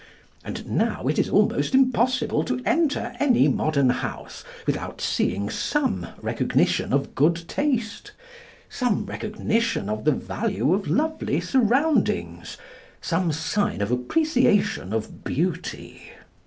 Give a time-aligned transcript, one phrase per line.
[0.43, 6.91] And now it is almost impossible to enter any modern house without seeing some recognition
[6.91, 8.11] of good taste,
[8.67, 12.57] some recognition of the value of lovely surroundings,
[12.99, 16.11] some sign of appreciation of beauty.